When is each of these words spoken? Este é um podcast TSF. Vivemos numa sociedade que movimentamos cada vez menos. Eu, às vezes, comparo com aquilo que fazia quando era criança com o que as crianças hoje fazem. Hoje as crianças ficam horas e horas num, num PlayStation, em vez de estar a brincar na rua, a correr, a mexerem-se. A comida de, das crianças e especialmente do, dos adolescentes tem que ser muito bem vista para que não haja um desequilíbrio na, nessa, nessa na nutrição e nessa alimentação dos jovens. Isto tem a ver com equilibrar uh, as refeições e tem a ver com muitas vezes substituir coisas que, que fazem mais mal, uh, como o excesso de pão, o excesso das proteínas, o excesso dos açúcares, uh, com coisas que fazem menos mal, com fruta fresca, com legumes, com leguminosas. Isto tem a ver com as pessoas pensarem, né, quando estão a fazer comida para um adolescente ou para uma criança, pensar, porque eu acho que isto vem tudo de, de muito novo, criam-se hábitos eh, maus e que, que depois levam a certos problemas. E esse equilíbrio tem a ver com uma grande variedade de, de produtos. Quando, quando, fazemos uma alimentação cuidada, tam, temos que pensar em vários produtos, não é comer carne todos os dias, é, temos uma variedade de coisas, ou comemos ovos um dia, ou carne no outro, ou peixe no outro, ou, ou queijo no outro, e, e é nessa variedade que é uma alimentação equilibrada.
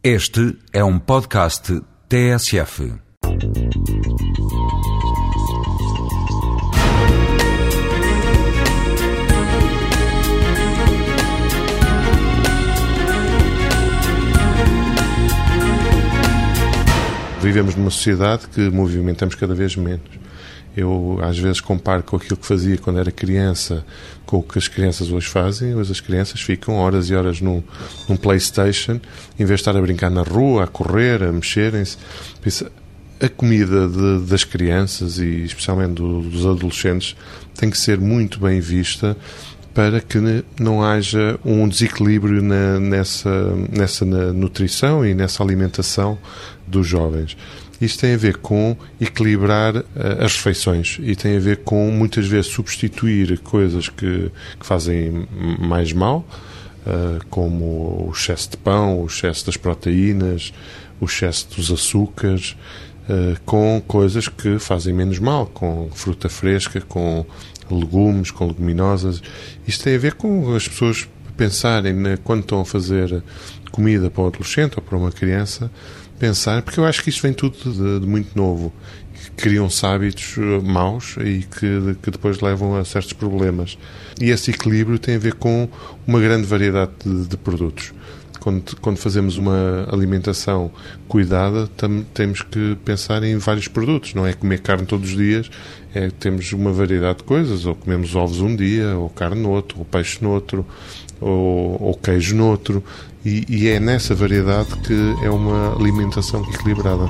Este 0.00 0.56
é 0.72 0.84
um 0.84 0.96
podcast 0.96 1.82
TSF. 2.08 2.94
Vivemos 17.42 17.74
numa 17.74 17.90
sociedade 17.90 18.46
que 18.46 18.70
movimentamos 18.70 19.34
cada 19.34 19.56
vez 19.56 19.74
menos. 19.74 20.27
Eu, 20.78 21.18
às 21.22 21.36
vezes, 21.36 21.60
comparo 21.60 22.04
com 22.04 22.14
aquilo 22.14 22.36
que 22.36 22.46
fazia 22.46 22.78
quando 22.78 23.00
era 23.00 23.10
criança 23.10 23.84
com 24.24 24.36
o 24.38 24.42
que 24.44 24.58
as 24.58 24.68
crianças 24.68 25.10
hoje 25.10 25.26
fazem. 25.26 25.74
Hoje 25.74 25.90
as 25.90 26.00
crianças 26.00 26.40
ficam 26.40 26.76
horas 26.76 27.10
e 27.10 27.16
horas 27.16 27.40
num, 27.40 27.60
num 28.08 28.16
PlayStation, 28.16 29.00
em 29.36 29.44
vez 29.44 29.58
de 29.58 29.62
estar 29.62 29.76
a 29.76 29.80
brincar 29.80 30.08
na 30.08 30.22
rua, 30.22 30.64
a 30.64 30.66
correr, 30.68 31.24
a 31.24 31.32
mexerem-se. 31.32 31.96
A 33.20 33.28
comida 33.28 33.88
de, 33.88 34.26
das 34.26 34.44
crianças 34.44 35.18
e 35.18 35.42
especialmente 35.42 35.94
do, 35.94 36.22
dos 36.22 36.46
adolescentes 36.46 37.16
tem 37.56 37.68
que 37.68 37.76
ser 37.76 37.98
muito 37.98 38.38
bem 38.38 38.60
vista 38.60 39.16
para 39.74 40.00
que 40.00 40.18
não 40.60 40.84
haja 40.84 41.40
um 41.44 41.68
desequilíbrio 41.68 42.40
na, 42.40 42.78
nessa, 42.78 43.52
nessa 43.68 44.04
na 44.04 44.32
nutrição 44.32 45.04
e 45.04 45.12
nessa 45.12 45.42
alimentação 45.42 46.16
dos 46.68 46.86
jovens. 46.86 47.36
Isto 47.80 48.00
tem 48.00 48.14
a 48.14 48.16
ver 48.16 48.38
com 48.38 48.76
equilibrar 49.00 49.76
uh, 49.76 49.84
as 50.20 50.36
refeições 50.36 50.98
e 51.00 51.14
tem 51.14 51.36
a 51.36 51.40
ver 51.40 51.58
com 51.58 51.90
muitas 51.90 52.26
vezes 52.26 52.50
substituir 52.50 53.38
coisas 53.38 53.88
que, 53.88 54.30
que 54.58 54.66
fazem 54.66 55.26
mais 55.58 55.92
mal, 55.92 56.26
uh, 56.86 57.24
como 57.30 58.08
o 58.08 58.12
excesso 58.12 58.50
de 58.50 58.56
pão, 58.56 59.02
o 59.02 59.06
excesso 59.06 59.46
das 59.46 59.56
proteínas, 59.56 60.52
o 61.00 61.04
excesso 61.04 61.48
dos 61.54 61.70
açúcares, 61.70 62.56
uh, 63.08 63.40
com 63.44 63.80
coisas 63.86 64.28
que 64.28 64.58
fazem 64.58 64.92
menos 64.92 65.18
mal, 65.18 65.46
com 65.46 65.88
fruta 65.92 66.28
fresca, 66.28 66.80
com 66.80 67.24
legumes, 67.70 68.30
com 68.30 68.46
leguminosas. 68.46 69.22
Isto 69.66 69.84
tem 69.84 69.94
a 69.94 69.98
ver 69.98 70.14
com 70.14 70.54
as 70.54 70.66
pessoas 70.66 71.08
pensarem, 71.38 71.94
né, 71.94 72.18
quando 72.22 72.40
estão 72.40 72.60
a 72.60 72.64
fazer 72.64 73.22
comida 73.70 74.10
para 74.10 74.24
um 74.24 74.26
adolescente 74.26 74.74
ou 74.76 74.82
para 74.82 74.98
uma 74.98 75.12
criança, 75.12 75.70
pensar, 76.18 76.62
porque 76.62 76.80
eu 76.80 76.84
acho 76.84 77.02
que 77.02 77.10
isto 77.10 77.22
vem 77.22 77.32
tudo 77.32 77.56
de, 77.56 78.00
de 78.00 78.06
muito 78.06 78.36
novo, 78.36 78.72
criam-se 79.36 79.86
hábitos 79.86 80.36
eh, 80.36 80.60
maus 80.62 81.16
e 81.18 81.44
que, 81.44 81.96
que 82.02 82.10
depois 82.10 82.40
levam 82.40 82.76
a 82.76 82.84
certos 82.84 83.12
problemas. 83.12 83.78
E 84.20 84.30
esse 84.30 84.50
equilíbrio 84.50 84.98
tem 84.98 85.14
a 85.14 85.18
ver 85.18 85.34
com 85.34 85.68
uma 86.06 86.20
grande 86.20 86.44
variedade 86.44 86.92
de, 87.04 87.28
de 87.28 87.36
produtos. 87.36 87.92
Quando, 88.40 88.76
quando, 88.80 88.96
fazemos 88.96 89.36
uma 89.36 89.86
alimentação 89.90 90.70
cuidada, 91.06 91.66
tam, 91.76 92.04
temos 92.14 92.42
que 92.42 92.76
pensar 92.84 93.22
em 93.22 93.36
vários 93.36 93.68
produtos, 93.68 94.14
não 94.14 94.26
é 94.26 94.32
comer 94.32 94.60
carne 94.60 94.86
todos 94.86 95.10
os 95.10 95.16
dias, 95.16 95.50
é, 95.94 96.10
temos 96.10 96.52
uma 96.52 96.72
variedade 96.72 97.18
de 97.18 97.24
coisas, 97.24 97.66
ou 97.66 97.74
comemos 97.74 98.14
ovos 98.14 98.40
um 98.40 98.54
dia, 98.54 98.96
ou 98.96 99.08
carne 99.10 99.40
no 99.40 99.50
outro, 99.50 99.78
ou 99.78 99.84
peixe 99.84 100.18
no 100.22 100.30
outro, 100.30 100.64
ou, 101.20 101.82
ou 101.82 101.94
queijo 101.94 102.36
no 102.36 102.46
outro, 102.46 102.82
e, 103.24 103.44
e 103.48 103.68
é 103.68 103.80
nessa 103.80 104.14
variedade 104.14 104.76
que 104.78 104.94
é 105.22 105.30
uma 105.30 105.74
alimentação 105.74 106.42
equilibrada. 106.52 107.08